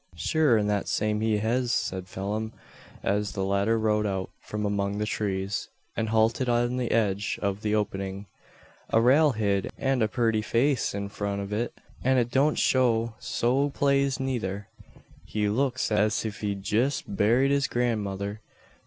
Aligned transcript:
"Shure 0.15 0.57
an 0.57 0.65
that 0.65 0.87
same 0.87 1.21
he 1.21 1.37
hez," 1.37 1.71
said 1.71 2.07
Phelim, 2.07 2.53
as 3.03 3.33
the 3.33 3.45
latter 3.45 3.77
rode 3.77 4.07
out 4.07 4.31
from 4.39 4.65
among 4.65 4.97
the 4.97 5.05
trees, 5.05 5.69
and 5.95 6.09
halted 6.09 6.49
on 6.49 6.77
the 6.77 6.89
edge 6.89 7.37
of 7.43 7.61
the 7.61 7.75
opening; 7.75 8.25
"a 8.89 8.99
raal 8.99 9.33
hid, 9.33 9.69
an 9.77 10.01
a 10.01 10.07
purty 10.07 10.41
face 10.41 10.95
in 10.95 11.09
front 11.09 11.39
av 11.39 11.53
it. 11.53 11.79
An' 12.03 12.17
yit 12.17 12.25
it 12.25 12.31
don't 12.33 12.57
show 12.57 13.13
so 13.19 13.69
plazed 13.69 14.19
nayther. 14.19 14.69
He 15.27 15.45
luks 15.47 15.91
as 15.91 16.25
if 16.25 16.41
he'd 16.41 16.63
jist 16.63 17.03
buried 17.15 17.51
his 17.51 17.67
grandmother. 17.67 18.41